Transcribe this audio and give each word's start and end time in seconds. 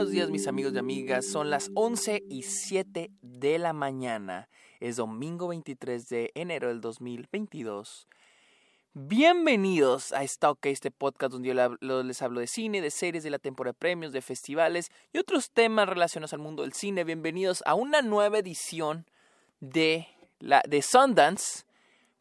buenos 0.00 0.14
días 0.14 0.30
mis 0.30 0.46
amigos 0.46 0.72
y 0.72 0.78
amigas. 0.78 1.26
Son 1.26 1.50
las 1.50 1.70
11 1.74 2.24
y 2.30 2.44
7 2.44 3.10
de 3.20 3.58
la 3.58 3.74
mañana. 3.74 4.48
Es 4.80 4.96
domingo 4.96 5.48
23 5.48 6.08
de 6.08 6.30
enero 6.34 6.68
del 6.68 6.80
2022. 6.80 8.08
Bienvenidos 8.94 10.14
a 10.14 10.22
Stock, 10.22 10.64
este 10.64 10.90
podcast 10.90 11.32
donde 11.32 11.48
yo 11.48 12.02
les 12.02 12.22
hablo 12.22 12.40
de 12.40 12.46
cine, 12.46 12.80
de 12.80 12.90
series, 12.90 13.24
de 13.24 13.28
la 13.28 13.38
temporada 13.38 13.72
de 13.72 13.78
premios, 13.78 14.12
de 14.12 14.22
festivales 14.22 14.90
y 15.12 15.18
otros 15.18 15.50
temas 15.50 15.86
relacionados 15.86 16.32
al 16.32 16.38
mundo 16.38 16.62
del 16.62 16.72
cine. 16.72 17.04
Bienvenidos 17.04 17.62
a 17.66 17.74
una 17.74 18.00
nueva 18.00 18.38
edición 18.38 19.04
de, 19.60 20.08
la, 20.38 20.62
de 20.66 20.80
Sundance 20.80 21.66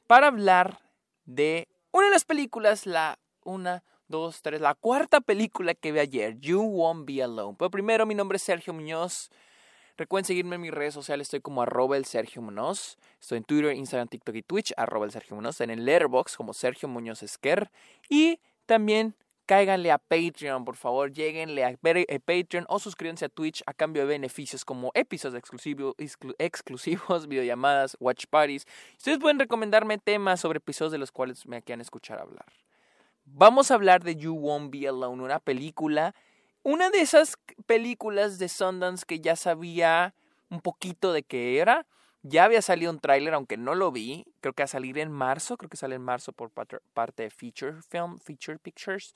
para 0.06 0.28
hablar 0.28 0.82
de 1.24 1.70
una 1.94 2.08
de 2.08 2.12
las 2.12 2.26
películas, 2.26 2.86
la 2.86 3.20
una 3.46 3.86
dos, 4.10 4.42
tres, 4.42 4.60
la 4.60 4.76
cuarta 4.76 5.22
película 5.22 5.74
que 5.74 5.92
vi 5.92 6.00
ayer, 6.00 6.38
You 6.40 6.62
Won't 6.62 7.08
Be 7.08 7.24
Alone. 7.24 7.56
Pero 7.58 7.72
primero, 7.72 8.06
mi 8.06 8.16
nombre 8.16 8.36
es 8.36 8.44
Sergio 8.44 8.74
Muñoz. 8.74 9.30
Recuerden 9.98 10.26
seguirme 10.26 10.56
en 10.56 10.62
mis 10.62 10.72
redes 10.72 10.94
sociales, 10.94 11.28
estoy 11.28 11.42
como 11.42 11.62
arroba 11.62 11.98
el 11.98 12.06
Sergio 12.06 12.42
Muñoz. 12.42 12.98
Estoy 13.20 13.40
en 13.40 13.44
Twitter, 13.44 13.74
Instagram, 13.74 14.08
TikTok 14.08 14.36
y 14.36 14.44
Twitch, 14.44 14.74
arroba 14.78 15.06
el 15.06 15.12
Sergio 15.12 15.36
Muñoz. 15.36 15.62
En 15.62 15.70
el 15.70 15.86
Letterboxd 15.86 16.36
como 16.36 16.54
Sergio 16.54 16.90
Muñoz 16.90 17.22
Esquer. 17.24 17.70
Y 18.10 18.40
también 18.66 19.16
cáiganle 19.50 19.92
a 19.92 19.98
Patreon, 19.98 20.64
por 20.64 20.76
favor, 20.76 21.12
lleguenle 21.12 21.66
a 21.66 21.72
eh, 21.72 22.20
Patreon 22.20 22.66
o 22.70 22.78
suscríbanse 22.78 23.26
a 23.26 23.30
Twitch 23.30 23.64
a 23.66 23.74
cambio 23.74 24.04
de 24.04 24.08
beneficios 24.08 24.64
como 24.64 24.92
episodios 24.94 25.40
exclusivos, 25.40 25.96
exclusivos 26.38 27.28
videollamadas, 27.28 27.98
watch 28.00 28.26
parties. 28.30 28.68
Ustedes 28.96 29.18
pueden 29.18 29.40
recomendarme 29.40 29.98
temas 29.98 30.40
sobre 30.40 30.58
episodios 30.58 30.92
de 30.92 31.00
los 31.00 31.12
cuales 31.12 31.48
me 31.48 31.64
quieran 31.64 31.82
escuchar 31.82 32.20
hablar. 32.20 32.46
Vamos 33.32 33.70
a 33.70 33.76
hablar 33.76 34.04
de 34.04 34.16
You 34.16 34.34
Won't 34.34 34.72
Be 34.72 34.88
Alone, 34.88 35.24
una 35.24 35.40
película, 35.40 36.16
una 36.64 36.90
de 36.90 37.02
esas 37.02 37.38
películas 37.68 38.40
de 38.40 38.50
Sundance 38.50 39.06
que 39.06 39.20
ya 39.20 39.36
sabía 39.36 40.14
un 40.50 40.62
poquito 40.62 41.14
de 41.14 41.24
qué 41.24 41.60
era. 41.60 41.86
Ya 42.22 42.44
había 42.44 42.62
salido 42.62 42.92
un 42.92 43.00
tráiler, 43.00 43.34
aunque 43.34 43.56
no 43.56 43.76
lo 43.76 43.92
vi. 43.92 44.26
Creo 44.42 44.54
que 44.54 44.64
va 44.64 44.66
a 44.66 44.68
salir 44.68 44.98
en 44.98 45.12
marzo. 45.12 45.58
Creo 45.58 45.70
que 45.70 45.78
sale 45.78 45.96
en 45.96 46.02
marzo 46.02 46.34
por 46.34 46.50
parte 46.52 47.24
de 47.24 47.30
Feature 47.30 47.82
Film, 47.88 48.18
Feature 48.20 48.58
Pictures. 48.60 49.14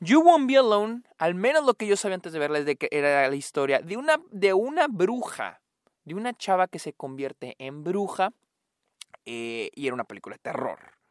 You 0.00 0.20
Won't 0.22 0.48
Be 0.48 0.56
Alone, 0.56 1.02
al 1.18 1.34
menos 1.34 1.64
lo 1.64 1.74
que 1.74 1.86
yo 1.86 1.96
sabía 1.96 2.16
antes 2.16 2.32
de 2.32 2.38
verla 2.38 2.58
es 2.58 2.66
de 2.66 2.76
que 2.76 2.88
era 2.90 3.28
la 3.28 3.36
historia 3.36 3.80
de 3.80 3.96
una, 3.96 4.20
de 4.32 4.52
una 4.52 4.88
bruja, 4.88 5.60
de 6.04 6.14
una 6.14 6.32
chava 6.32 6.66
que 6.66 6.78
se 6.78 6.92
convierte 6.92 7.54
en 7.58 7.84
bruja 7.84 8.32
eh, 9.26 9.70
y 9.74 9.86
era 9.86 9.94
una 9.94 10.04
película 10.04 10.34
de 10.34 10.42
terror. 10.42 11.03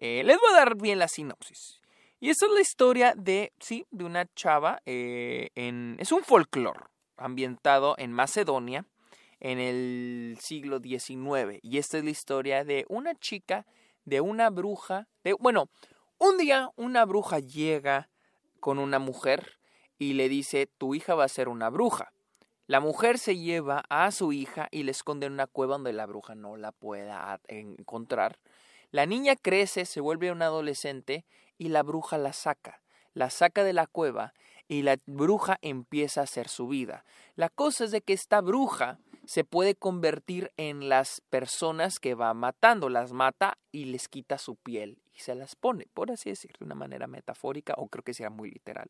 Eh, 0.00 0.22
les 0.24 0.38
voy 0.38 0.50
a 0.52 0.56
dar 0.56 0.76
bien 0.76 0.98
la 0.98 1.08
sinopsis. 1.08 1.80
Y 2.20 2.30
esta 2.30 2.46
es 2.46 2.52
la 2.52 2.60
historia 2.60 3.14
de, 3.16 3.52
sí, 3.60 3.86
de 3.90 4.04
una 4.04 4.26
chava 4.34 4.80
eh, 4.86 5.50
en... 5.54 5.96
Es 5.98 6.12
un 6.12 6.22
folclore 6.22 6.80
ambientado 7.16 7.94
en 7.98 8.12
Macedonia 8.12 8.86
en 9.40 9.58
el 9.58 10.38
siglo 10.40 10.80
XIX. 10.80 11.60
Y 11.62 11.78
esta 11.78 11.98
es 11.98 12.04
la 12.04 12.10
historia 12.10 12.64
de 12.64 12.84
una 12.88 13.14
chica, 13.14 13.66
de 14.04 14.20
una 14.20 14.50
bruja, 14.50 15.08
de... 15.22 15.34
Bueno, 15.34 15.68
un 16.18 16.38
día 16.38 16.70
una 16.76 17.04
bruja 17.04 17.38
llega 17.38 18.08
con 18.60 18.78
una 18.78 18.98
mujer 18.98 19.58
y 19.98 20.14
le 20.14 20.28
dice, 20.28 20.66
tu 20.66 20.94
hija 20.94 21.14
va 21.14 21.24
a 21.24 21.28
ser 21.28 21.48
una 21.48 21.70
bruja. 21.70 22.12
La 22.66 22.80
mujer 22.80 23.18
se 23.18 23.38
lleva 23.38 23.84
a 23.88 24.10
su 24.10 24.32
hija 24.32 24.68
y 24.70 24.82
le 24.82 24.90
esconde 24.90 25.26
en 25.26 25.32
una 25.32 25.46
cueva 25.46 25.74
donde 25.74 25.92
la 25.92 26.06
bruja 26.06 26.34
no 26.34 26.56
la 26.56 26.72
pueda 26.72 27.40
encontrar. 27.48 28.38
La 28.90 29.06
niña 29.06 29.36
crece, 29.36 29.84
se 29.84 30.00
vuelve 30.00 30.32
una 30.32 30.46
adolescente 30.46 31.24
y 31.58 31.68
la 31.68 31.82
bruja 31.82 32.18
la 32.18 32.32
saca. 32.32 32.80
La 33.14 33.30
saca 33.30 33.64
de 33.64 33.72
la 33.72 33.86
cueva 33.86 34.32
y 34.68 34.82
la 34.82 34.98
bruja 35.06 35.58
empieza 35.62 36.20
a 36.20 36.24
hacer 36.24 36.48
su 36.48 36.68
vida. 36.68 37.04
La 37.36 37.48
cosa 37.48 37.84
es 37.84 37.90
de 37.90 38.00
que 38.00 38.12
esta 38.12 38.40
bruja 38.40 38.98
se 39.26 39.44
puede 39.44 39.74
convertir 39.74 40.52
en 40.56 40.88
las 40.88 41.20
personas 41.28 41.98
que 41.98 42.14
va 42.14 42.32
matando, 42.32 42.88
las 42.88 43.12
mata 43.12 43.58
y 43.72 43.86
les 43.86 44.08
quita 44.08 44.38
su 44.38 44.56
piel 44.56 44.98
y 45.14 45.20
se 45.20 45.34
las 45.34 45.54
pone, 45.54 45.86
por 45.92 46.10
así 46.10 46.30
decir, 46.30 46.52
de 46.58 46.64
una 46.64 46.74
manera 46.74 47.06
metafórica 47.06 47.74
o 47.76 47.88
creo 47.88 48.02
que 48.02 48.14
sea 48.14 48.30
muy 48.30 48.50
literal. 48.50 48.88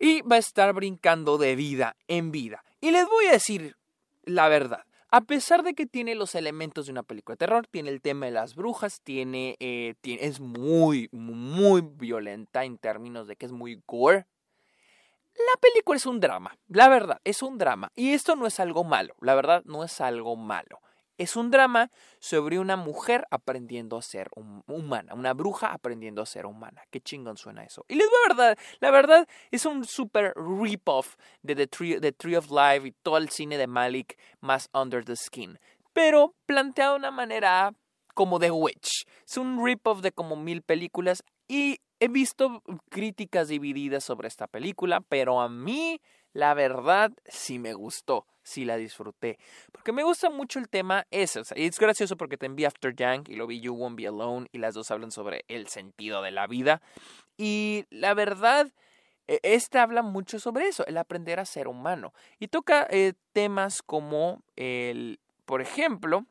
Y 0.00 0.22
va 0.22 0.36
a 0.36 0.40
estar 0.40 0.72
brincando 0.72 1.38
de 1.38 1.54
vida 1.54 1.96
en 2.08 2.32
vida. 2.32 2.64
Y 2.80 2.90
les 2.90 3.06
voy 3.06 3.26
a 3.26 3.32
decir 3.32 3.76
la 4.24 4.48
verdad. 4.48 4.84
A 5.10 5.22
pesar 5.22 5.62
de 5.62 5.74
que 5.74 5.86
tiene 5.86 6.14
los 6.14 6.34
elementos 6.34 6.84
de 6.86 6.92
una 6.92 7.02
película 7.02 7.32
de 7.32 7.38
terror, 7.38 7.66
tiene 7.66 7.88
el 7.88 8.02
tema 8.02 8.26
de 8.26 8.32
las 8.32 8.54
brujas, 8.54 9.00
tiene, 9.00 9.56
eh, 9.58 9.94
es 10.02 10.40
muy, 10.40 11.08
muy 11.12 11.80
violenta 11.80 12.64
en 12.64 12.76
términos 12.76 13.26
de 13.26 13.36
que 13.36 13.46
es 13.46 13.52
muy 13.52 13.82
gore. 13.86 14.26
La 15.34 15.60
película 15.60 15.96
es 15.96 16.04
un 16.04 16.20
drama, 16.20 16.58
la 16.68 16.88
verdad, 16.88 17.20
es 17.24 17.42
un 17.42 17.56
drama. 17.56 17.90
Y 17.96 18.12
esto 18.12 18.36
no 18.36 18.46
es 18.46 18.60
algo 18.60 18.84
malo, 18.84 19.14
la 19.22 19.34
verdad 19.34 19.62
no 19.64 19.82
es 19.82 19.98
algo 20.02 20.36
malo. 20.36 20.80
Es 21.18 21.36
un 21.36 21.50
drama 21.50 21.90
sobre 22.20 22.58
una 22.60 22.76
mujer 22.76 23.26
aprendiendo 23.30 23.96
a 23.96 24.02
ser 24.02 24.30
humana, 24.66 25.14
una 25.14 25.34
bruja 25.34 25.72
aprendiendo 25.72 26.22
a 26.22 26.26
ser 26.26 26.46
humana. 26.46 26.82
Qué 26.90 27.00
chingón 27.00 27.36
suena 27.36 27.64
eso. 27.64 27.84
Y 27.88 27.96
les 27.96 28.08
voy 28.08 28.18
a 28.24 28.28
verdad, 28.28 28.58
la 28.80 28.90
verdad 28.90 29.28
es 29.50 29.66
un 29.66 29.84
super 29.84 30.32
rip-off 30.36 31.16
de 31.42 31.56
The 31.56 31.66
Tree, 31.66 32.00
The 32.00 32.12
Tree 32.12 32.36
of 32.36 32.50
Life 32.50 32.86
y 32.86 32.92
todo 33.02 33.18
el 33.18 33.30
cine 33.30 33.58
de 33.58 33.66
Malik 33.66 34.16
más 34.40 34.70
Under 34.72 35.04
the 35.04 35.16
Skin. 35.16 35.58
Pero 35.92 36.34
planteado 36.46 36.92
de 36.92 36.98
una 37.00 37.10
manera 37.10 37.74
como 38.14 38.38
The 38.38 38.52
Witch. 38.52 39.06
Es 39.26 39.36
un 39.36 39.64
rip-off 39.64 40.00
de 40.00 40.12
como 40.12 40.36
mil 40.36 40.62
películas 40.62 41.24
y 41.48 41.80
he 42.00 42.08
visto 42.08 42.62
críticas 42.90 43.48
divididas 43.48 44.04
sobre 44.04 44.28
esta 44.28 44.46
película, 44.46 45.00
pero 45.00 45.40
a 45.40 45.48
mí 45.48 46.00
la 46.32 46.54
verdad 46.54 47.12
sí 47.26 47.58
me 47.58 47.74
gustó 47.74 48.26
sí 48.48 48.64
la 48.64 48.76
disfruté. 48.76 49.38
Porque 49.70 49.92
me 49.92 50.02
gusta 50.02 50.30
mucho 50.30 50.58
el 50.58 50.68
tema 50.68 51.06
ese. 51.10 51.42
y 51.54 51.66
es 51.66 51.78
gracioso 51.78 52.16
porque 52.16 52.36
te 52.36 52.46
envié 52.46 52.66
After 52.66 52.94
Yang 52.94 53.24
y 53.28 53.36
lo 53.36 53.46
vi 53.46 53.60
You 53.60 53.74
Won't 53.74 53.96
Be 53.96 54.08
Alone 54.08 54.48
y 54.50 54.58
las 54.58 54.74
dos 54.74 54.90
hablan 54.90 55.10
sobre 55.10 55.44
el 55.48 55.68
sentido 55.68 56.22
de 56.22 56.30
la 56.30 56.46
vida. 56.46 56.80
Y 57.36 57.84
la 57.90 58.14
verdad, 58.14 58.72
e, 59.28 59.38
esta 59.42 59.82
habla 59.82 60.02
mucho 60.02 60.40
sobre 60.40 60.66
eso, 60.66 60.84
el 60.86 60.96
aprender 60.96 61.38
a 61.38 61.44
ser 61.44 61.68
humano. 61.68 62.12
Y 62.38 62.48
toca 62.48 62.86
eh, 62.90 63.12
temas 63.32 63.82
como 63.82 64.42
el, 64.56 65.20
por 65.44 65.60
ejemplo, 65.60 66.24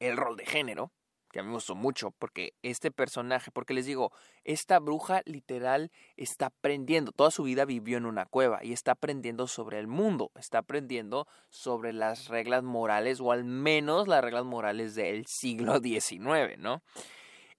el 0.00 0.16
rol 0.16 0.36
de 0.36 0.46
género, 0.46 0.90
que 1.34 1.40
a 1.40 1.42
mí 1.42 1.48
me 1.48 1.54
gustó 1.54 1.74
mucho, 1.74 2.12
porque 2.12 2.54
este 2.62 2.92
personaje, 2.92 3.50
porque 3.50 3.74
les 3.74 3.86
digo, 3.86 4.12
esta 4.44 4.78
bruja 4.78 5.20
literal 5.24 5.90
está 6.16 6.46
aprendiendo, 6.46 7.10
toda 7.10 7.32
su 7.32 7.42
vida 7.42 7.64
vivió 7.64 7.98
en 7.98 8.06
una 8.06 8.24
cueva 8.24 8.60
y 8.62 8.72
está 8.72 8.92
aprendiendo 8.92 9.48
sobre 9.48 9.80
el 9.80 9.88
mundo, 9.88 10.30
está 10.36 10.58
aprendiendo 10.58 11.26
sobre 11.50 11.92
las 11.92 12.28
reglas 12.28 12.62
morales, 12.62 13.20
o 13.20 13.32
al 13.32 13.42
menos 13.42 14.06
las 14.06 14.22
reglas 14.22 14.44
morales 14.44 14.94
del 14.94 15.26
siglo 15.26 15.80
XIX, 15.80 16.56
¿no? 16.56 16.84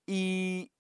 Y, 0.06 0.72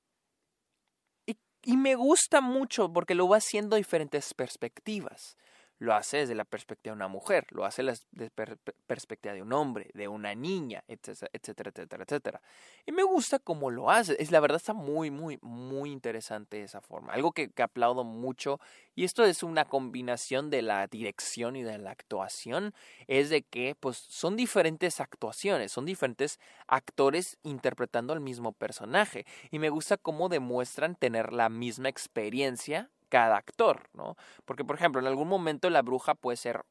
y, 1.26 1.36
y 1.64 1.76
me 1.76 1.96
gusta 1.96 2.40
mucho 2.40 2.94
porque 2.94 3.14
lo 3.14 3.28
va 3.28 3.38
haciendo 3.38 3.76
diferentes 3.76 4.34
perspectivas 4.34 5.36
lo 5.78 5.94
hace 5.94 6.18
desde 6.18 6.36
la 6.36 6.46
perspectiva 6.46 6.94
de 6.94 6.98
una 6.98 7.08
mujer, 7.08 7.48
lo 7.50 7.66
hace 7.66 7.84
desde 7.84 8.32
la 8.36 8.58
perspectiva 8.88 9.34
de 9.34 9.42
un 9.42 9.52
hombre, 9.54 9.90
de 9.94 10.08
una 10.08 10.34
niña, 10.34 10.84
etcétera, 10.88 11.30
etcétera, 11.34 11.72
etcétera, 11.74 12.04
etcétera. 12.04 12.42
Y 12.86 12.92
me 12.92 13.04
gusta 13.04 13.40
cómo 13.40 13.70
lo 13.72 13.92
hace. 13.92 14.16
Es 14.20 14.32
la 14.32 14.40
verdad 14.40 14.58
está 14.58 14.74
muy, 14.74 15.12
muy, 15.12 15.38
muy 15.42 15.92
interesante 15.92 16.64
esa 16.64 16.82
forma. 16.82 17.14
Algo 17.14 17.32
que, 17.32 17.52
aplaudo 17.62 18.04
mucho. 18.04 18.60
Y 18.96 19.04
esto 19.04 19.26
es 19.26 19.44
una 19.44 19.66
combinación 19.66 20.50
de 20.50 20.62
la 20.62 20.88
dirección 20.88 21.56
y 21.56 21.64
de 21.64 21.78
la 21.78 21.92
actuación. 21.92 22.74
Es 23.08 23.30
de 23.30 23.42
que, 23.42 23.76
pues, 23.78 23.98
son 23.98 24.36
diferentes 24.36 25.02
actuaciones, 25.02 25.72
son 25.72 25.86
diferentes 25.86 26.40
actores 26.68 27.38
interpretando 27.44 28.14
al 28.14 28.22
mismo 28.22 28.54
personaje. 28.54 29.26
Y 29.52 29.60
me 29.60 29.70
gusta 29.70 29.98
cómo 29.98 30.30
demuestran 30.30 30.96
tener 30.96 31.34
la 31.34 31.50
misma 31.50 31.90
experiencia 31.90 32.90
cada 33.16 33.38
actor, 33.38 33.88
¿no? 33.94 34.18
Porque, 34.44 34.66
por 34.66 34.76
ejemplo, 34.76 35.00
en 35.00 35.08
algún 35.08 35.30
momento 35.30 35.70
la 35.70 35.82
bruja 35.82 36.16
puede 36.16 36.36
ser 36.36 36.66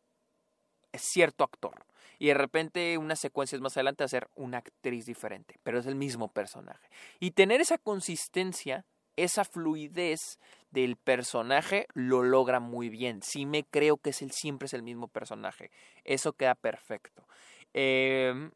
cierto 0.92 1.42
actor 1.42 1.86
y 2.18 2.26
de 2.26 2.34
repente 2.34 2.98
unas 2.98 3.18
secuencias 3.18 3.62
más 3.62 3.74
adelante 3.78 4.04
va 4.04 4.06
a 4.06 4.08
ser 4.10 4.28
una 4.34 4.58
actriz 4.58 5.06
diferente, 5.06 5.58
pero 5.62 5.78
es 5.78 5.86
el 5.86 5.94
mismo 5.94 6.30
personaje. 6.30 6.86
Y 7.18 7.30
tener 7.30 7.62
esa 7.62 7.78
consistencia, 7.78 8.84
esa 9.16 9.46
fluidez 9.46 10.38
del 10.70 10.96
personaje 10.96 11.86
lo 11.94 12.22
logra 12.22 12.60
muy 12.60 12.90
bien. 12.90 13.22
Sí 13.22 13.46
me 13.46 13.64
creo 13.64 13.96
que 13.96 14.10
es 14.10 14.20
el, 14.20 14.30
siempre 14.30 14.66
es 14.66 14.74
el 14.74 14.82
mismo 14.82 15.08
personaje. 15.08 15.70
Eso 16.04 16.34
queda 16.34 16.54
perfecto. 16.54 17.26
Em, 17.72 18.50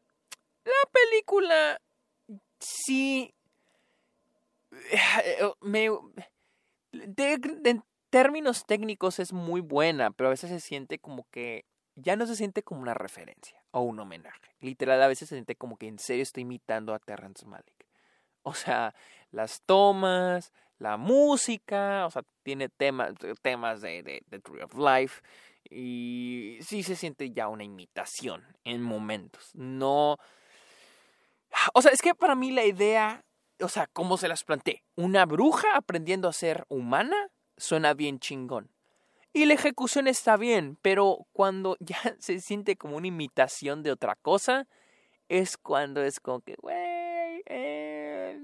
la 0.63 0.91
película 0.91 1.81
sí 2.59 3.33
en 6.91 7.83
términos 8.09 8.65
técnicos 8.65 9.19
es 9.19 9.33
muy 9.33 9.61
buena, 9.61 10.11
pero 10.11 10.27
a 10.27 10.31
veces 10.31 10.49
se 10.49 10.59
siente 10.59 10.99
como 10.99 11.27
que 11.31 11.65
ya 11.95 12.15
no 12.15 12.25
se 12.25 12.35
siente 12.35 12.63
como 12.63 12.81
una 12.81 12.93
referencia 12.93 13.63
o 13.71 13.81
un 13.81 13.99
homenaje. 13.99 14.55
Literal, 14.61 15.01
a 15.01 15.07
veces 15.07 15.29
se 15.29 15.35
siente 15.35 15.55
como 15.55 15.77
que 15.77 15.87
en 15.87 15.99
serio 15.99 16.23
estoy 16.23 16.41
imitando 16.41 16.93
a 16.93 16.99
Terrence 16.99 17.45
Malick. 17.45 17.85
O 18.43 18.53
sea, 18.53 18.95
las 19.31 19.61
tomas, 19.63 20.53
la 20.77 20.97
música, 20.97 22.05
o 22.05 22.11
sea, 22.11 22.23
tiene 22.43 22.69
temas, 22.69 23.13
temas 23.41 23.81
de, 23.81 24.01
de, 24.01 24.23
de 24.25 24.39
Tree 24.39 24.63
of 24.63 24.75
Life. 24.75 25.21
Y 25.69 26.57
sí 26.61 26.83
se 26.83 26.95
siente 26.95 27.31
ya 27.31 27.47
una 27.47 27.63
imitación 27.63 28.43
en 28.63 28.81
momentos. 28.81 29.51
No. 29.53 30.17
O 31.73 31.81
sea, 31.81 31.91
es 31.91 32.01
que 32.01 32.15
para 32.15 32.35
mí 32.35 32.51
la 32.51 32.65
idea, 32.65 33.23
o 33.61 33.69
sea, 33.69 33.87
como 33.87 34.17
se 34.17 34.27
las 34.27 34.43
planteé, 34.43 34.83
una 34.95 35.25
bruja 35.25 35.75
aprendiendo 35.75 36.27
a 36.27 36.33
ser 36.33 36.65
humana 36.69 37.29
suena 37.57 37.93
bien 37.93 38.19
chingón. 38.19 38.71
Y 39.31 39.45
la 39.45 39.53
ejecución 39.53 40.07
está 40.07 40.37
bien, 40.37 40.77
pero 40.81 41.27
cuando 41.33 41.77
ya 41.79 41.99
se 42.19 42.39
siente 42.39 42.75
como 42.77 42.97
una 42.97 43.07
imitación 43.07 43.83
de 43.83 43.91
otra 43.91 44.15
cosa, 44.15 44.67
es 45.27 45.57
cuando 45.57 46.01
es 46.01 46.19
como 46.19 46.41
que, 46.41 46.55
güey, 46.55 47.43
eh, 47.45 48.39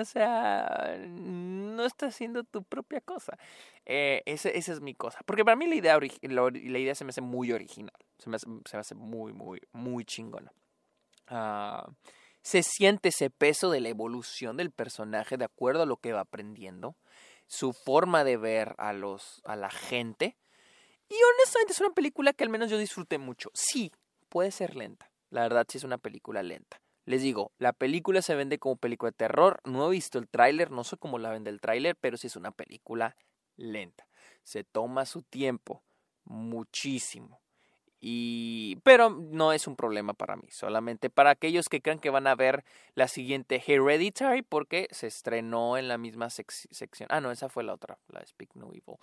o 0.00 0.04
sea, 0.04 0.96
no 0.98 1.84
estás 1.84 2.14
haciendo 2.14 2.44
tu 2.44 2.62
propia 2.62 3.00
cosa. 3.00 3.38
Eh, 3.86 4.22
esa, 4.26 4.50
es 4.50 4.80
mi 4.80 4.94
cosa. 4.94 5.20
Porque 5.24 5.44
para 5.44 5.56
mí 5.56 5.66
la 5.66 5.74
idea, 5.74 5.98
la, 5.98 6.78
idea 6.78 6.94
se 6.94 7.04
me 7.04 7.10
hace 7.10 7.22
muy 7.22 7.52
original. 7.52 7.96
Se 8.18 8.28
me 8.28 8.36
hace, 8.36 8.46
se 8.64 8.76
me 8.76 8.80
hace 8.80 8.94
muy, 8.94 9.32
muy, 9.32 9.60
muy 9.72 10.04
chingona. 10.04 10.52
Ah, 11.28 11.88
se 12.46 12.62
siente 12.62 13.08
ese 13.08 13.28
peso 13.28 13.72
de 13.72 13.80
la 13.80 13.88
evolución 13.88 14.56
del 14.56 14.70
personaje 14.70 15.36
de 15.36 15.44
acuerdo 15.44 15.82
a 15.82 15.86
lo 15.86 15.96
que 15.96 16.12
va 16.12 16.20
aprendiendo. 16.20 16.96
Su 17.48 17.72
forma 17.72 18.22
de 18.22 18.36
ver 18.36 18.76
a, 18.78 18.92
los, 18.92 19.42
a 19.44 19.56
la 19.56 19.68
gente. 19.68 20.36
Y 21.08 21.16
honestamente 21.34 21.72
es 21.72 21.80
una 21.80 21.92
película 21.92 22.32
que 22.32 22.44
al 22.44 22.50
menos 22.50 22.70
yo 22.70 22.78
disfruté 22.78 23.18
mucho. 23.18 23.50
Sí, 23.52 23.90
puede 24.28 24.52
ser 24.52 24.76
lenta. 24.76 25.10
La 25.30 25.42
verdad 25.42 25.66
sí 25.68 25.78
es 25.78 25.82
una 25.82 25.98
película 25.98 26.44
lenta. 26.44 26.80
Les 27.04 27.20
digo, 27.20 27.50
la 27.58 27.72
película 27.72 28.22
se 28.22 28.36
vende 28.36 28.60
como 28.60 28.76
película 28.76 29.10
de 29.10 29.16
terror. 29.16 29.58
No 29.64 29.88
he 29.88 29.90
visto 29.90 30.20
el 30.20 30.28
tráiler, 30.28 30.70
no 30.70 30.84
sé 30.84 30.96
cómo 30.98 31.18
la 31.18 31.30
vende 31.30 31.50
el 31.50 31.60
tráiler, 31.60 31.96
pero 31.96 32.16
sí 32.16 32.28
es 32.28 32.36
una 32.36 32.52
película 32.52 33.16
lenta. 33.56 34.06
Se 34.44 34.62
toma 34.62 35.04
su 35.04 35.22
tiempo, 35.22 35.82
muchísimo. 36.22 37.40
Y, 38.00 38.76
pero 38.82 39.08
no 39.08 39.52
es 39.52 39.66
un 39.66 39.74
problema 39.74 40.12
para 40.12 40.36
mí, 40.36 40.48
solamente 40.50 41.08
para 41.08 41.30
aquellos 41.30 41.68
que 41.68 41.80
crean 41.80 41.98
que 41.98 42.10
van 42.10 42.26
a 42.26 42.34
ver 42.34 42.64
la 42.94 43.08
siguiente 43.08 43.62
Hereditary 43.66 44.42
porque 44.42 44.86
se 44.90 45.06
estrenó 45.06 45.78
en 45.78 45.88
la 45.88 45.96
misma 45.96 46.28
sección. 46.28 47.08
Ah, 47.10 47.20
no, 47.20 47.30
esa 47.30 47.48
fue 47.48 47.64
la 47.64 47.72
otra, 47.72 47.98
la 48.08 48.24
Speak 48.26 48.54
No 48.54 48.68
Evil. 48.68 48.96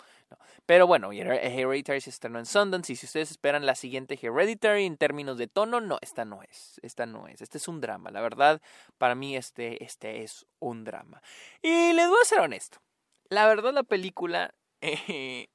Pero 0.66 0.86
bueno, 0.86 1.12
Hereditary 1.12 2.02
se 2.02 2.12
estrenó 2.12 2.38
en 2.38 2.46
Sundance 2.46 2.94
y 2.94 2.96
si 2.96 3.08
ustedes 3.08 3.32
esperan 3.32 3.66
la 3.66 3.76
siguiente 3.76 4.18
Hereditary 4.22 4.86
en 4.86 4.98
términos 4.98 5.38
de 5.38 5.48
tono, 5.48 5.82
no, 5.82 5.98
esta 6.02 6.24
no 6.24 6.44
es, 6.44 6.80
esta 6.84 7.06
no 7.06 7.28
es, 7.28 7.42
este 7.42 7.58
es 7.58 7.68
un 7.68 7.82
drama, 7.82 8.12
la 8.12 8.22
verdad, 8.22 8.62
para 8.98 9.16
mí 9.16 9.36
este, 9.36 9.84
este 9.84 10.24
es 10.24 10.46
un 10.60 10.84
drama. 10.84 11.22
Y 11.62 11.94
les 11.94 12.08
voy 12.08 12.20
a 12.22 12.26
ser 12.26 12.40
honesto, 12.40 12.80
la 13.30 13.48
verdad 13.48 13.74
la 13.74 13.84
película 13.84 14.54
eh, 14.82 15.48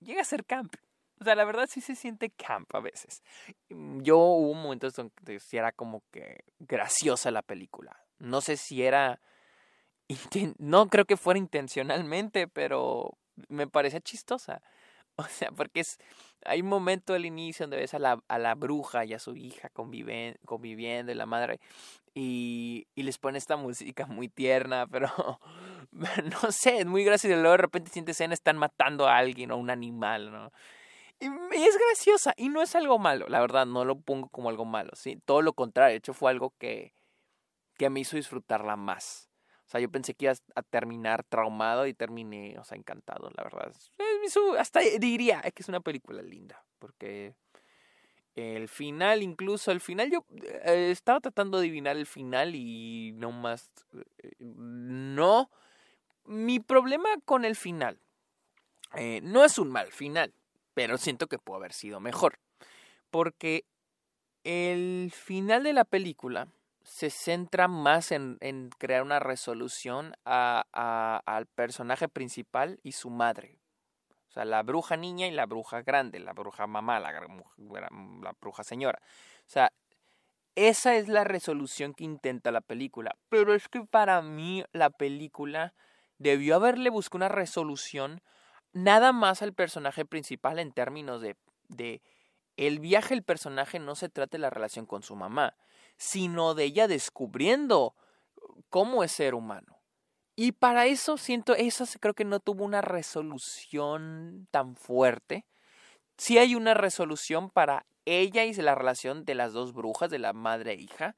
llega 0.00 0.22
a 0.22 0.24
ser 0.24 0.44
camp. 0.44 0.74
O 1.20 1.24
sea, 1.24 1.34
la 1.34 1.44
verdad 1.44 1.68
sí 1.68 1.80
se 1.80 1.96
siente 1.96 2.30
camp 2.30 2.74
a 2.74 2.80
veces. 2.80 3.22
Mm, 3.70 4.02
yo 4.02 4.18
hubo 4.18 4.50
un 4.50 4.62
momento 4.62 4.90
donde 4.90 5.40
sí 5.40 5.56
era 5.56 5.72
como 5.72 6.02
que 6.10 6.44
graciosa 6.58 7.30
la 7.30 7.42
película. 7.42 7.96
No 8.18 8.40
sé 8.40 8.56
si 8.56 8.82
era... 8.82 9.20
No 10.58 10.88
creo 10.88 11.04
que 11.04 11.18
fuera 11.18 11.38
intencionalmente, 11.38 12.48
pero 12.48 13.18
me 13.48 13.66
parecía 13.66 14.00
chistosa. 14.00 14.62
O 15.20 15.24
sea, 15.24 15.50
porque 15.50 15.80
es, 15.80 15.98
hay 16.44 16.60
un 16.60 16.68
momento 16.68 17.12
al 17.12 17.26
inicio 17.26 17.64
donde 17.64 17.78
ves 17.78 17.92
a 17.92 17.98
la, 17.98 18.22
a 18.28 18.38
la 18.38 18.54
bruja 18.54 19.04
y 19.04 19.14
a 19.14 19.18
su 19.18 19.34
hija 19.34 19.68
conviviendo 19.68 21.10
y 21.10 21.14
la 21.16 21.26
madre 21.26 21.58
y, 22.14 22.86
y 22.94 23.02
les 23.02 23.18
pone 23.18 23.38
esta 23.38 23.56
música 23.56 24.06
muy 24.06 24.28
tierna, 24.28 24.86
pero 24.86 25.08
no 26.42 26.52
sé, 26.52 26.78
es 26.78 26.86
muy 26.86 27.04
gracioso 27.04 27.36
y 27.36 27.40
luego 27.40 27.52
de 27.52 27.58
repente 27.58 27.90
sientes 27.90 28.20
en 28.20 28.32
están 28.32 28.58
matando 28.58 29.06
a 29.06 29.16
alguien 29.16 29.50
o 29.50 29.56
un 29.56 29.70
animal, 29.70 30.32
¿no? 30.32 30.52
Y, 31.20 31.26
es 31.26 31.78
graciosa 31.78 32.34
y 32.36 32.48
no 32.48 32.62
es 32.62 32.74
algo 32.74 32.98
malo, 32.98 33.26
la 33.28 33.40
verdad, 33.40 33.66
no 33.66 33.84
lo 33.84 34.00
pongo 34.00 34.28
como 34.28 34.48
algo 34.48 34.64
malo, 34.64 34.90
¿sí? 34.94 35.20
Todo 35.24 35.42
lo 35.42 35.52
contrario, 35.52 35.92
de 35.92 35.98
hecho 35.98 36.14
fue 36.14 36.30
algo 36.30 36.54
que, 36.58 36.94
que 37.76 37.90
me 37.90 38.00
hizo 38.00 38.16
disfrutarla 38.16 38.76
más. 38.76 39.28
O 39.66 39.70
sea, 39.70 39.80
yo 39.80 39.90
pensé 39.90 40.14
que 40.14 40.26
iba 40.26 40.34
a 40.54 40.62
terminar 40.62 41.24
traumado 41.24 41.86
y 41.86 41.92
terminé, 41.92 42.58
o 42.58 42.64
sea, 42.64 42.78
encantado, 42.78 43.30
la 43.36 43.42
verdad. 43.42 43.72
Hasta 44.58 44.80
diría 44.98 45.42
que 45.42 45.62
es 45.62 45.68
una 45.68 45.80
película 45.80 46.22
linda, 46.22 46.64
porque 46.78 47.34
el 48.38 48.68
final, 48.68 49.22
incluso 49.22 49.72
el 49.72 49.80
final, 49.80 50.10
yo 50.10 50.24
eh, 50.64 50.90
estaba 50.90 51.20
tratando 51.20 51.58
de 51.58 51.66
adivinar 51.66 51.96
el 51.96 52.06
final 52.06 52.54
y 52.54 53.12
no 53.16 53.32
más, 53.32 53.70
eh, 54.22 54.32
no. 54.38 55.50
Mi 56.24 56.60
problema 56.60 57.08
con 57.24 57.44
el 57.44 57.56
final 57.56 58.00
eh, 58.94 59.20
no 59.22 59.44
es 59.44 59.58
un 59.58 59.70
mal 59.70 59.90
final, 59.92 60.32
pero 60.78 60.96
siento 60.96 61.26
que 61.26 61.40
pudo 61.40 61.56
haber 61.56 61.72
sido 61.72 61.98
mejor, 61.98 62.38
porque 63.10 63.64
el 64.44 65.12
final 65.12 65.64
de 65.64 65.72
la 65.72 65.84
película 65.84 66.46
se 66.84 67.10
centra 67.10 67.66
más 67.66 68.12
en, 68.12 68.38
en 68.40 68.70
crear 68.78 69.02
una 69.02 69.18
resolución 69.18 70.14
a, 70.24 70.66
a, 70.72 71.20
al 71.26 71.46
personaje 71.46 72.08
principal 72.08 72.78
y 72.84 72.92
su 72.92 73.10
madre. 73.10 73.58
O 74.28 74.30
sea, 74.30 74.44
la 74.44 74.62
bruja 74.62 74.96
niña 74.96 75.26
y 75.26 75.32
la 75.32 75.46
bruja 75.46 75.82
grande, 75.82 76.20
la 76.20 76.32
bruja 76.32 76.68
mamá, 76.68 77.00
la, 77.00 77.10
la 77.10 78.36
bruja 78.40 78.62
señora. 78.62 79.00
O 79.02 79.50
sea, 79.50 79.72
esa 80.54 80.94
es 80.94 81.08
la 81.08 81.24
resolución 81.24 81.92
que 81.92 82.04
intenta 82.04 82.52
la 82.52 82.60
película. 82.60 83.16
Pero 83.28 83.52
es 83.52 83.68
que 83.68 83.80
para 83.80 84.22
mí 84.22 84.62
la 84.70 84.90
película 84.90 85.74
debió 86.18 86.54
haberle 86.54 86.88
buscado 86.90 87.16
una 87.16 87.28
resolución 87.28 88.22
nada 88.72 89.12
más 89.12 89.42
al 89.42 89.52
personaje 89.52 90.04
principal 90.04 90.58
en 90.58 90.72
términos 90.72 91.20
de, 91.20 91.36
de 91.68 92.02
el 92.56 92.80
viaje 92.80 93.14
del 93.14 93.22
personaje 93.22 93.78
no 93.78 93.94
se 93.94 94.08
trata 94.08 94.36
de 94.36 94.42
la 94.42 94.50
relación 94.50 94.84
con 94.86 95.02
su 95.02 95.14
mamá, 95.14 95.56
sino 95.96 96.54
de 96.54 96.64
ella 96.64 96.88
descubriendo 96.88 97.94
cómo 98.68 99.04
es 99.04 99.12
ser 99.12 99.34
humano. 99.34 99.78
Y 100.34 100.52
para 100.52 100.86
eso 100.86 101.16
siento, 101.16 101.54
eso 101.54 101.84
creo 102.00 102.14
que 102.14 102.24
no 102.24 102.40
tuvo 102.40 102.64
una 102.64 102.80
resolución 102.80 104.46
tan 104.50 104.76
fuerte. 104.76 105.46
Sí 106.16 106.38
hay 106.38 106.54
una 106.54 106.74
resolución 106.74 107.50
para 107.50 107.86
ella 108.04 108.44
y 108.44 108.54
la 108.54 108.74
relación 108.74 109.24
de 109.24 109.34
las 109.34 109.52
dos 109.52 109.72
brujas, 109.72 110.10
de 110.10 110.18
la 110.18 110.32
madre 110.32 110.72
e 110.72 110.80
hija, 110.80 111.16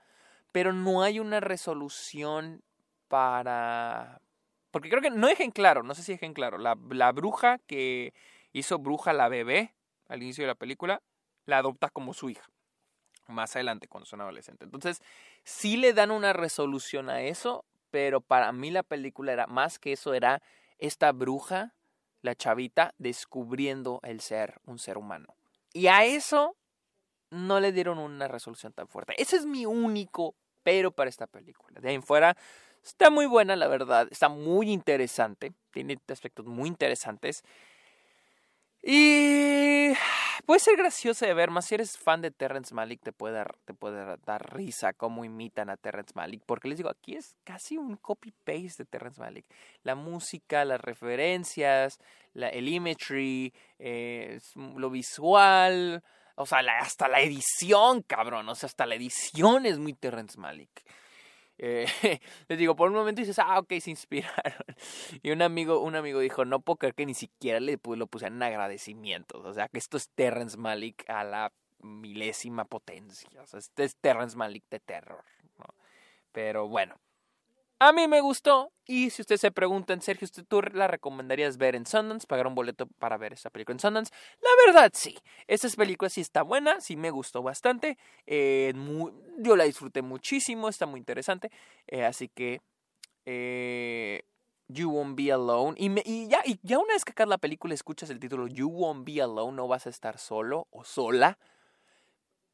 pero 0.53 0.73
no 0.73 1.03
hay 1.03 1.21
una 1.21 1.41
resolución 1.41 2.63
para... 3.09 4.21
Porque 4.71 4.89
creo 4.89 5.03
que 5.03 5.11
no 5.11 5.27
dejen 5.27 5.51
claro, 5.51 5.83
no 5.83 5.95
sé 5.95 6.03
si 6.03 6.13
dejen 6.13 6.35
claro, 6.35 6.59
la, 6.59 6.77
la 6.91 7.13
bruja 7.13 7.59
que 7.67 8.15
hizo 8.53 8.79
bruja 8.79 9.13
la 9.13 9.29
bebé 9.29 9.75
al 10.09 10.23
inicio 10.23 10.45
de 10.45 10.49
la 10.49 10.55
película, 10.55 11.03
la 11.47 11.59
adopta 11.59 11.89
como 11.89 12.15
su 12.15 12.31
hija 12.31 12.49
más 13.31 13.55
adelante 13.57 13.89
cuando 13.89 14.07
son 14.07 14.21
adolescentes. 14.21 14.67
Entonces, 14.67 15.01
sí 15.45 15.77
le 15.77 15.93
dan 15.93 16.11
una 16.11 16.33
resolución 16.33 17.09
a 17.09 17.23
eso, 17.23 17.65
pero 17.91 18.21
para 18.21 18.53
mí 18.53 18.71
la 18.71 18.83
película 18.83 19.33
era 19.33 19.47
más 19.47 19.79
que 19.79 19.93
eso, 19.93 20.15
era 20.15 20.43
esta 20.79 21.13
bruja, 21.13 21.75
la 22.23 22.35
chavita, 22.35 22.95
descubriendo 22.99 24.01
el 24.03 24.21
ser, 24.21 24.61
un 24.67 24.79
ser 24.79 24.99
humano. 24.99 25.37
Y 25.73 25.87
a 25.87 26.05
eso 26.05 26.57
no 27.31 27.61
le 27.61 27.73
dieron 27.73 27.99
una 27.99 28.29
resolución 28.29 28.73
tan 28.73 28.89
fuerte. 28.89 29.15
Ese 29.17 29.37
es 29.37 29.47
mi 29.47 29.65
único 29.67 30.35
pero 30.63 30.91
para 30.91 31.09
esta 31.09 31.27
película. 31.27 31.81
De 31.81 31.89
ahí 31.89 31.95
en 31.95 32.03
fuera, 32.03 32.37
está 32.83 33.11
muy 33.11 33.27
buena, 33.27 33.57
la 33.57 33.69
verdad. 33.69 34.09
Está 34.11 34.29
muy 34.29 34.71
interesante. 34.71 35.53
Tiene 35.73 35.99
aspectos 36.09 36.47
muy 36.47 36.69
interesantes. 36.69 37.45
Y 38.83 39.93
puede 40.47 40.61
ser 40.61 40.77
gracioso 40.77 41.27
de 41.27 41.35
ver, 41.35 41.51
más 41.51 41.67
si 41.67 41.75
eres 41.75 41.99
fan 41.99 42.23
de 42.23 42.31
Terrence 42.31 42.75
Malick 42.75 43.03
te 43.03 43.13
puede, 43.13 43.35
dar, 43.35 43.57
te 43.67 43.75
puede 43.75 44.17
dar 44.25 44.55
risa 44.55 44.95
cómo 44.95 45.25
imitan 45.25 45.69
a 45.69 45.77
Terrence 45.77 46.13
Malick, 46.15 46.43
porque 46.47 46.69
les 46.69 46.79
digo, 46.79 46.89
aquí 46.89 47.15
es 47.15 47.37
casi 47.45 47.77
un 47.77 47.97
copy-paste 47.97 48.85
de 48.85 48.85
Terrence 48.87 49.21
Malick. 49.21 49.45
La 49.83 49.95
música, 49.95 50.65
las 50.65 50.81
referencias, 50.81 51.99
la, 52.33 52.49
el 52.49 52.69
imagery, 52.69 53.53
eh, 53.79 54.41
lo 54.55 54.89
visual, 54.89 56.03
o 56.37 56.47
sea, 56.47 56.61
hasta 56.79 57.07
la 57.07 57.21
edición, 57.21 58.01
cabrón, 58.03 58.49
o 58.49 58.55
sea, 58.55 58.67
hasta 58.67 58.87
la 58.87 58.95
edición 58.95 59.67
es 59.67 59.79
muy 59.79 59.93
Terrence 59.93 60.39
Malick. 60.39 60.71
Eh, 61.63 61.87
les 62.49 62.59
digo, 62.59 62.75
por 62.75 62.89
un 62.89 62.95
momento 62.95 63.21
dices, 63.21 63.39
ah, 63.39 63.59
ok, 63.59 63.75
se 63.81 63.91
inspiraron. 63.91 64.65
Y 65.23 65.31
un 65.31 65.43
amigo, 65.43 65.81
un 65.81 65.95
amigo 65.95 66.21
dijo, 66.21 66.47
no 66.47 66.61
puedo 66.61 66.79
creer 66.79 66.95
que 66.95 67.05
ni 67.05 67.15
siquiera 67.15 67.61
le 67.61 67.79
lo 67.85 68.07
pusieron 68.07 68.37
en 68.37 68.43
agradecimientos. 68.45 69.45
O 69.45 69.53
sea, 69.53 69.69
que 69.69 69.79
esto 69.79 69.99
es 69.99 70.09
Terrence 70.09 70.57
Malick 70.57 71.09
a 71.09 71.23
la 71.23 71.53
milésima 71.83 72.65
potencia. 72.65 73.29
O 73.43 73.47
sea, 73.47 73.59
este 73.59 73.85
es 73.85 73.97
Terrence 73.97 74.37
Malick 74.37 74.65
de 74.71 74.81
terror. 74.81 75.23
Pero 76.33 76.67
bueno, 76.69 76.97
a 77.81 77.93
mí 77.93 78.07
me 78.09 78.21
gustó. 78.21 78.73
Y 78.87 79.11
si 79.11 79.23
ustedes 79.23 79.41
se 79.41 79.51
preguntan, 79.53 80.03
Sergio, 80.03 80.25
¿usted 80.27 80.45
tú 80.47 80.63
la 80.63 80.89
recomendarías 80.89 81.57
ver 81.59 81.77
en 81.77 81.87
Sundance? 81.87 82.27
¿Pagar 82.27 82.47
un 82.47 82.55
boleto 82.55 82.87
para 82.99 83.17
ver 83.17 83.33
esa 83.35 83.51
película 83.51 83.75
en 83.75 83.81
Sundance? 83.81 84.13
La 84.43 84.51
verdad, 84.67 84.91
sí. 84.95 85.17
Esta 85.47 85.69
película 85.71 86.09
sí 86.11 86.21
está 86.21 86.43
buena, 86.43 86.81
sí 86.81 86.97
me 86.97 87.11
gustó 87.11 87.43
bastante. 87.43 87.99
Eh, 88.27 88.73
yo 89.39 89.57
la 89.57 89.65
disfruté 89.65 90.03
muchísimo, 90.03 90.69
está 90.69 90.87
muy 90.87 90.99
interesante. 90.99 91.51
Eh, 91.87 92.05
así 92.05 92.29
que, 92.29 92.61
eh, 93.27 94.23
You 94.69 94.91
Won't 94.91 95.17
Be 95.17 95.33
Alone. 95.33 95.75
Y, 95.79 95.89
me- 95.89 96.03
y 96.05 96.29
ya, 96.29 96.41
y 96.45 96.59
ya 96.63 96.79
una 96.79 96.95
vez 96.95 97.05
que 97.05 97.13
acabas 97.13 97.31
la 97.31 97.39
película 97.39 97.75
escuchas 97.75 98.11
el 98.11 98.21
título 98.21 98.47
You 98.49 98.69
Won't 98.69 99.07
Be 99.07 99.23
Alone, 99.23 99.57
no 99.57 99.69
vas 99.69 99.87
a 99.87 99.91
estar 99.91 100.19
solo 100.19 100.69
o 100.71 100.85
sola. 100.85 101.39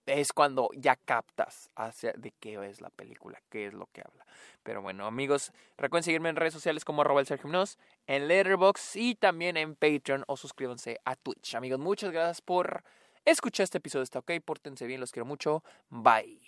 Es 0.06 0.32
cuando 0.32 0.70
ya 0.74 0.96
captas 0.96 1.70
hacia 1.74 2.12
de 2.12 2.32
qué 2.38 2.54
es 2.68 2.80
la 2.80 2.90
película, 2.90 3.40
qué 3.50 3.66
es 3.66 3.74
lo 3.74 3.86
que 3.92 4.02
habla. 4.02 4.24
Pero 4.62 4.80
bueno, 4.82 5.06
amigos, 5.06 5.52
recuerden 5.76 6.04
seguirme 6.04 6.28
en 6.28 6.36
redes 6.36 6.54
sociales 6.54 6.84
como 6.84 7.02
arroba 7.02 7.22
en 8.06 8.28
Letterboxd 8.28 8.96
y 8.96 9.14
también 9.16 9.56
en 9.56 9.74
Patreon 9.74 10.24
o 10.28 10.36
suscríbanse 10.36 11.00
a 11.04 11.16
Twitch. 11.16 11.54
Amigos, 11.54 11.80
muchas 11.80 12.12
gracias 12.12 12.40
por 12.40 12.84
escuchar 13.24 13.64
este 13.64 13.78
episodio. 13.78 14.04
Está 14.04 14.20
ok, 14.20 14.32
pórtense 14.44 14.86
bien, 14.86 15.00
los 15.00 15.12
quiero 15.12 15.26
mucho. 15.26 15.62
Bye. 15.90 16.40